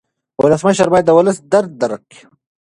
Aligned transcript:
ولسمشر 0.43 0.87
باید 0.91 1.05
د 1.07 1.11
ولس 1.17 1.37
درد 1.51 1.71
درک 1.81 2.01
کړي. 2.11 2.23